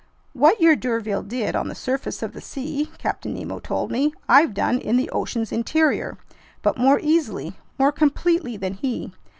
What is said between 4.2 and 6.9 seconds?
"I've done in the ocean's interior, but